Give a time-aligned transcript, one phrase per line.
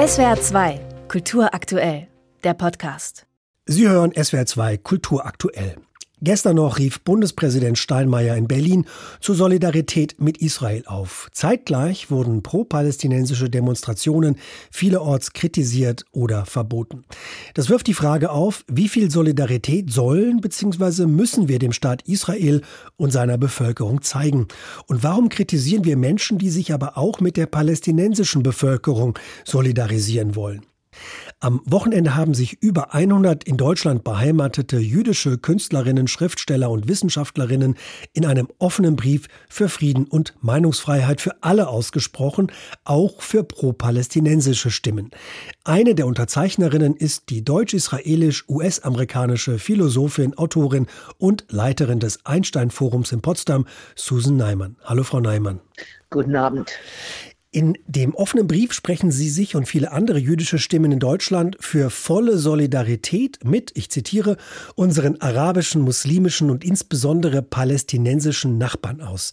[0.00, 2.08] SWR 2, Kultur aktuell,
[2.42, 3.26] der Podcast.
[3.66, 5.76] Sie hören SWR 2, Kultur aktuell.
[6.22, 8.84] Gestern noch rief Bundespräsident Steinmeier in Berlin
[9.20, 11.30] zur Solidarität mit Israel auf.
[11.32, 14.36] Zeitgleich wurden pro-palästinensische Demonstrationen
[14.70, 17.04] vielerorts kritisiert oder verboten.
[17.54, 21.06] Das wirft die Frage auf, wie viel Solidarität sollen bzw.
[21.06, 22.60] müssen wir dem Staat Israel
[22.98, 24.46] und seiner Bevölkerung zeigen?
[24.86, 30.66] Und warum kritisieren wir Menschen, die sich aber auch mit der palästinensischen Bevölkerung solidarisieren wollen?
[31.42, 37.76] Am Wochenende haben sich über 100 in Deutschland beheimatete jüdische Künstlerinnen, Schriftsteller und Wissenschaftlerinnen
[38.12, 42.52] in einem offenen Brief für Frieden und Meinungsfreiheit für alle ausgesprochen,
[42.84, 45.12] auch für pro-palästinensische Stimmen.
[45.64, 53.64] Eine der Unterzeichnerinnen ist die deutsch-israelisch-US-amerikanische Philosophin, Autorin und Leiterin des Einstein-Forums in Potsdam,
[53.94, 54.76] Susan Neimann.
[54.84, 55.60] Hallo, Frau Neimann.
[56.10, 56.70] Guten Abend.
[57.52, 61.90] In dem offenen Brief sprechen Sie sich und viele andere jüdische Stimmen in Deutschland für
[61.90, 64.36] volle Solidarität mit, ich zitiere,
[64.76, 69.32] unseren arabischen, muslimischen und insbesondere palästinensischen Nachbarn aus.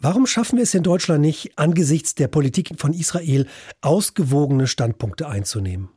[0.00, 3.46] Warum schaffen wir es in Deutschland nicht, angesichts der Politik von Israel
[3.82, 5.90] ausgewogene Standpunkte einzunehmen?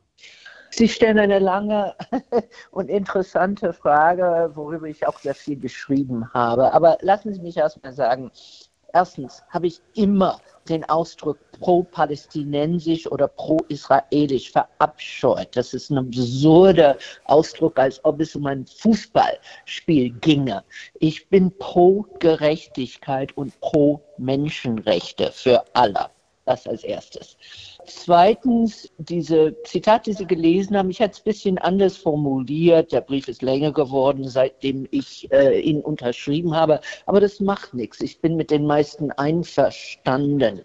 [0.72, 1.96] Sie stellen eine lange
[2.72, 6.74] und interessante Frage, worüber ich auch sehr viel geschrieben habe.
[6.74, 8.30] Aber lassen Sie mich erst mal sagen,
[8.96, 15.50] erstens habe ich immer den Ausdruck pro-palästinensisch oder pro-israelisch verabscheut.
[15.56, 20.64] Das ist ein absurder Ausdruck, als ob es um ein Fußballspiel ginge.
[21.00, 26.10] Ich bin pro Gerechtigkeit und pro Menschenrechte für alle.
[26.46, 27.38] Das als erstes.
[27.88, 32.92] Zweitens, diese Zitat, die Sie gelesen haben, ich hätte es ein bisschen anders formuliert.
[32.92, 36.82] Der Brief ist länger geworden, seitdem ich äh, ihn unterschrieben habe.
[37.08, 38.00] Aber das macht nichts.
[38.02, 40.62] Ich bin mit den meisten einverstanden.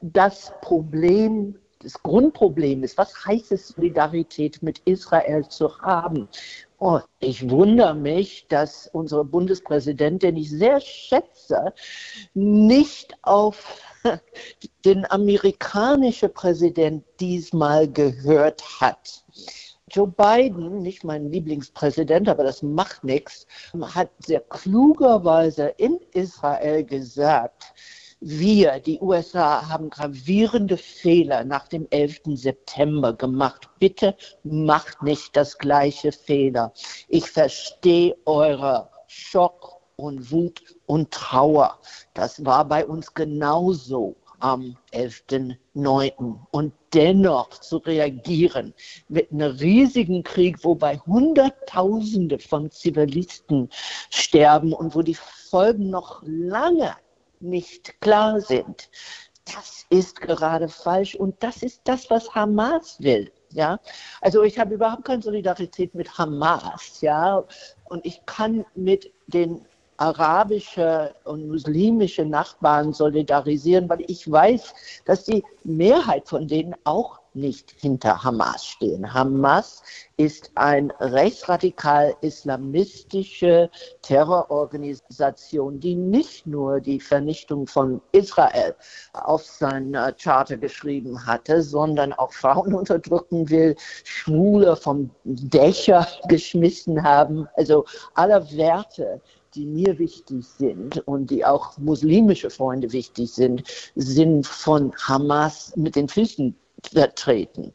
[0.00, 6.28] Das Problem das Grundproblem ist, was heißt es, Solidarität mit Israel zu haben?
[6.84, 11.72] Oh, ich wundere mich, dass unsere Bundespräsidentin, den ich sehr schätze,
[12.34, 13.80] nicht auf
[14.84, 19.22] den amerikanische Präsident diesmal gehört hat.
[19.92, 23.46] Joe Biden, nicht mein Lieblingspräsident, aber das macht nichts,
[23.80, 27.74] hat sehr klugerweise in Israel gesagt,
[28.24, 32.20] wir, die USA, haben gravierende Fehler nach dem 11.
[32.34, 33.68] September gemacht.
[33.80, 36.72] Bitte macht nicht das gleiche Fehler.
[37.08, 41.78] Ich verstehe eure Schock und Wut und Trauer.
[42.14, 46.38] Das war bei uns genauso am 11.9.
[46.52, 48.72] Und dennoch zu reagieren
[49.08, 53.68] mit einem riesigen Krieg, wobei Hunderttausende von Zivilisten
[54.10, 56.94] sterben und wo die Folgen noch lange
[57.42, 58.90] nicht klar sind,
[59.44, 63.32] das ist gerade falsch und das ist das, was Hamas will.
[63.50, 63.78] Ja,
[64.22, 67.44] also ich habe überhaupt keine Solidarität mit Hamas, ja,
[67.84, 69.66] und ich kann mit den
[69.96, 77.70] arabische und muslimische Nachbarn solidarisieren, weil ich weiß, dass die Mehrheit von denen auch nicht
[77.80, 79.12] hinter Hamas stehen.
[79.12, 79.82] Hamas
[80.16, 83.70] ist eine rechtsradikal islamistische
[84.02, 88.74] Terrororganisation, die nicht nur die Vernichtung von Israel
[89.14, 97.48] auf seiner Charter geschrieben hatte, sondern auch Frauen unterdrücken will, Schwule vom Dächer geschmissen haben.
[97.56, 99.20] Also alle Werte,
[99.54, 103.64] die mir wichtig sind und die auch muslimische Freunde wichtig sind,
[103.94, 106.56] sind von Hamas mit den Füßen
[106.92, 107.72] vertreten.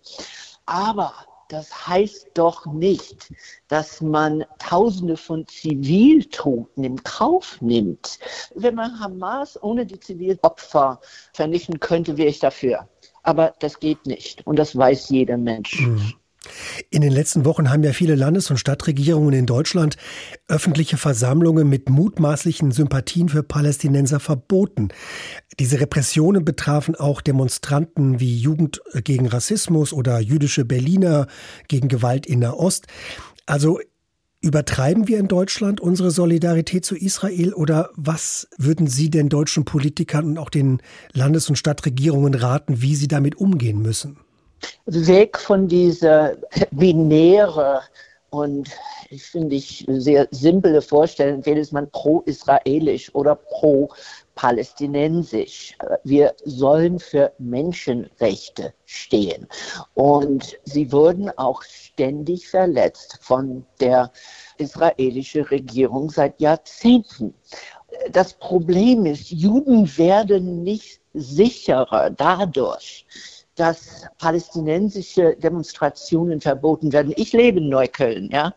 [0.65, 1.13] Aber
[1.49, 3.33] das heißt doch nicht,
[3.69, 8.19] dass man Tausende von Ziviltoten im Kauf nimmt.
[8.53, 10.99] Wenn man Hamas ohne die Zivilopfer
[11.33, 12.89] vernichten könnte, wäre ich dafür.
[13.23, 14.45] Aber das geht nicht.
[14.45, 15.79] Und das weiß jeder Mensch.
[15.79, 16.13] Mhm.
[16.89, 19.97] In den letzten Wochen haben ja viele Landes- und Stadtregierungen in Deutschland
[20.47, 24.89] öffentliche Versammlungen mit mutmaßlichen Sympathien für Palästinenser verboten.
[25.59, 31.27] Diese Repressionen betrafen auch Demonstranten wie Jugend gegen Rassismus oder jüdische Berliner
[31.67, 32.87] gegen Gewalt in Nahost.
[33.45, 33.79] Also
[34.39, 40.25] Übertreiben wir in Deutschland unsere Solidarität zu Israel oder was würden Sie den deutschen Politikern
[40.25, 40.79] und auch den
[41.11, 44.19] Landes- und Stadtregierungen raten, wie sie damit umgehen müssen?
[44.85, 46.35] Weg von dieser
[46.71, 47.81] binäre
[48.29, 48.69] und
[49.09, 55.77] ich finde ich sehr simple Vorstellung, entweder ist man pro-israelisch oder pro-palästinensisch.
[56.03, 59.47] Wir sollen für Menschenrechte stehen.
[59.93, 64.11] Und sie wurden auch ständig verletzt von der
[64.57, 67.33] israelischen Regierung seit Jahrzehnten.
[68.11, 73.05] Das Problem ist, Juden werden nicht sicherer dadurch,
[73.57, 77.11] dass palästinensische Demonstrationen verboten werden.
[77.17, 78.53] Ich lebe in Neukölln, ja,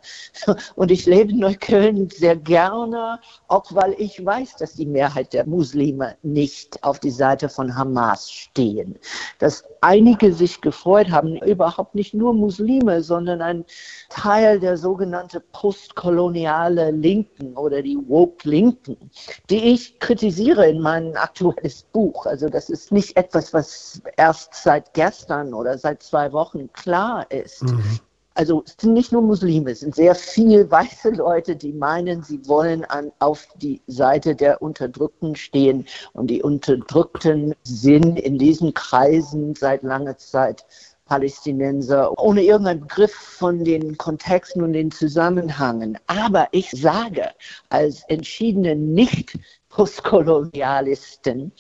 [0.76, 3.18] und ich lebe in Neukölln sehr gerne,
[3.48, 8.30] auch weil ich weiß, dass die Mehrheit der Muslime nicht auf die Seite von Hamas
[8.30, 8.98] stehen.
[9.38, 13.64] Dass einige sich gefreut haben, überhaupt nicht nur Muslime, sondern ein
[14.08, 19.10] Teil der sogenannten postkoloniale Linken oder die Woke Linken,
[19.48, 22.26] die ich kritisiere in meinem aktuelles Buch.
[22.26, 27.62] Also das ist nicht etwas, was erst seit gestern oder seit zwei Wochen klar ist.
[27.62, 28.00] Mhm.
[28.34, 32.46] Also es sind nicht nur Muslime, es sind sehr viele weiße Leute, die meinen, sie
[32.46, 35.86] wollen an, auf die Seite der Unterdrückten stehen.
[36.12, 40.64] Und die Unterdrückten sind in diesen Kreisen seit langer Zeit
[41.10, 45.98] Palästinenser, ohne irgendeinen Begriff von den Kontexten und den Zusammenhängen.
[46.06, 47.30] Aber ich sage
[47.68, 49.36] als entschiedene nicht
[49.70, 51.50] Postkolonialisten,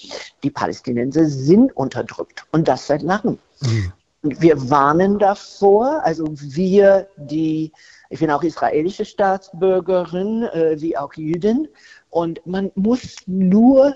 [0.44, 3.38] die Palästinenser sind unterdrückt und das seit langem.
[3.60, 3.92] Mhm.
[4.22, 7.72] Wir warnen davor, also wir, die,
[8.10, 11.68] ich bin auch israelische Staatsbürgerin, äh, wie auch Jüdin,
[12.10, 13.94] und man muss nur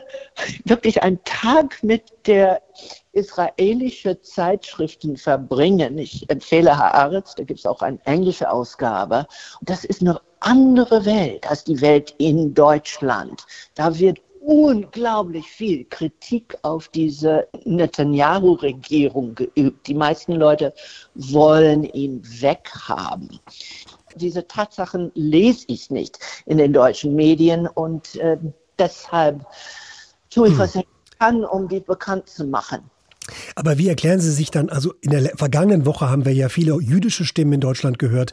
[0.65, 2.63] wirklich einen Tag mit der
[3.13, 5.99] israelische Zeitschriften verbringen.
[5.99, 9.27] Ich empfehle Haaretz, da gibt es auch eine englische Ausgabe.
[9.61, 13.45] Und das ist eine andere Welt als die Welt in Deutschland.
[13.75, 19.87] Da wird unglaublich viel Kritik auf diese Netanyahu-Regierung geübt.
[19.87, 20.75] Die meisten Leute
[21.15, 23.41] wollen ihn weghaben.
[24.17, 28.37] Diese Tatsachen lese ich nicht in den deutschen Medien und äh,
[28.79, 29.47] deshalb
[30.31, 30.59] tue ich, hm.
[30.59, 30.87] was ich
[31.19, 32.91] kann, um die bekannt zu machen.
[33.55, 36.79] Aber wie erklären Sie sich dann, also in der vergangenen Woche haben wir ja viele
[36.81, 38.33] jüdische Stimmen in Deutschland gehört,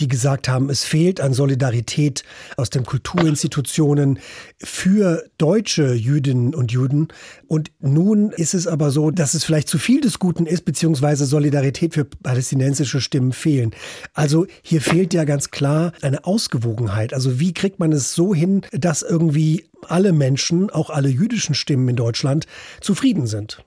[0.00, 2.24] die gesagt haben, es fehlt an Solidarität
[2.56, 4.18] aus den Kulturinstitutionen
[4.58, 7.08] für deutsche Jüdinnen und Juden.
[7.46, 11.26] Und nun ist es aber so, dass es vielleicht zu viel des Guten ist, beziehungsweise
[11.26, 13.72] Solidarität für palästinensische Stimmen fehlen.
[14.12, 17.14] Also hier fehlt ja ganz klar eine Ausgewogenheit.
[17.14, 21.88] Also wie kriegt man es so hin, dass irgendwie alle Menschen, auch alle jüdischen Stimmen
[21.88, 22.46] in Deutschland,
[22.80, 23.64] zufrieden sind?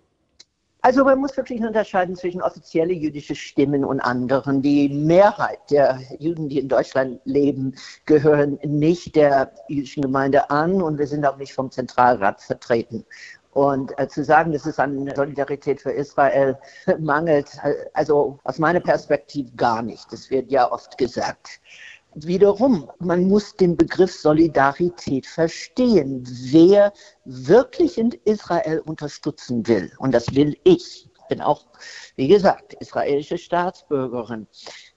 [0.85, 4.61] Also man muss wirklich unterscheiden zwischen offizielle jüdische Stimmen und anderen.
[4.61, 7.73] Die Mehrheit der Juden, die in Deutschland leben,
[8.05, 13.03] gehören nicht der jüdischen Gemeinde an und wir sind auch nicht vom Zentralrat vertreten.
[13.49, 16.55] Und äh, zu sagen, dass es an Solidarität für Israel
[16.99, 20.13] mangelt, äh, also aus meiner Perspektive gar nicht.
[20.13, 21.61] Das wird ja oft gesagt.
[22.17, 26.23] Wiederum, man muss den Begriff Solidarität verstehen.
[26.50, 26.94] Wer
[27.25, 31.65] wirklich in Israel unterstützen will, und das will ich, bin auch,
[32.15, 34.47] wie gesagt, israelische Staatsbürgerin,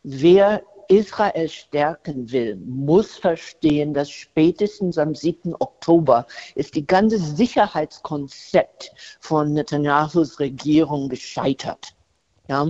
[0.05, 5.57] wer Israel stärken will, muss verstehen, dass spätestens am 7.
[5.59, 6.25] Oktober
[6.55, 11.95] ist die ganze Sicherheitskonzept von Netanyahus Regierung gescheitert.
[12.49, 12.67] Ja,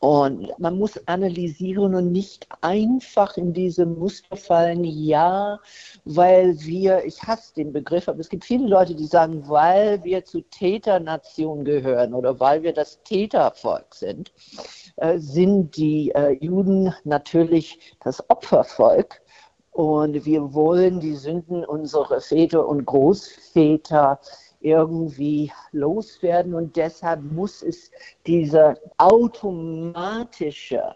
[0.00, 5.58] und man muss analysieren und nicht einfach in diese Muster fallen, ja,
[6.04, 10.24] weil wir, ich hasse den Begriff, aber es gibt viele Leute, die sagen, weil wir
[10.24, 14.32] zu Täternation gehören oder weil wir das Tätervolk sind,
[14.96, 19.20] äh, sind die äh, Juden natürlich das Opfervolk.
[19.72, 24.18] Und wir wollen die Sünden unserer Väter und Großväter
[24.68, 27.90] irgendwie loswerden und deshalb muss es
[28.26, 30.94] diese automatische,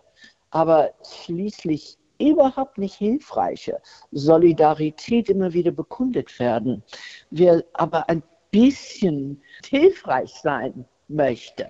[0.50, 0.90] aber
[1.24, 3.80] schließlich überhaupt nicht hilfreiche
[4.12, 6.82] Solidarität immer wieder bekundet werden.
[7.30, 11.68] Wer aber ein bisschen hilfreich sein möchte,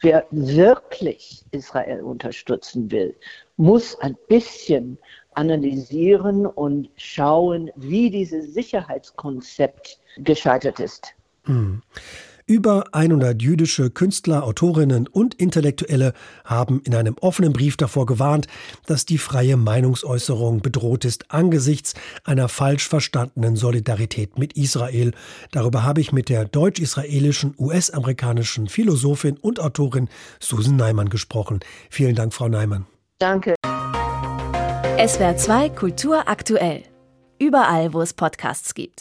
[0.00, 3.16] wer wirklich Israel unterstützen will,
[3.56, 4.98] muss ein bisschen
[5.34, 11.14] analysieren und schauen, wie dieses Sicherheitskonzept gescheitert ist.
[11.44, 11.82] Hm.
[12.46, 16.12] Über 100 jüdische Künstler, Autorinnen und Intellektuelle
[16.44, 18.46] haben in einem offenen Brief davor gewarnt,
[18.86, 21.94] dass die freie Meinungsäußerung bedroht ist angesichts
[22.24, 25.12] einer falsch verstandenen Solidarität mit Israel.
[25.52, 30.08] Darüber habe ich mit der deutsch-israelischen US-amerikanischen Philosophin und Autorin
[30.40, 31.60] Susan Neimann gesprochen.
[31.90, 32.86] Vielen Dank, Frau Neimann.
[33.18, 33.54] Danke.
[34.98, 36.82] SWR 2 Kultur aktuell.
[37.38, 39.00] Überall, wo es Podcasts gibt.